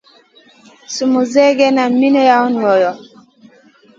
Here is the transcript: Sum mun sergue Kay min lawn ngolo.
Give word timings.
Sum 0.93 1.07
mun 1.13 1.25
sergue 1.33 1.67
Kay 1.77 1.89
min 1.99 2.15
lawn 2.27 2.53
ngolo. 2.59 2.91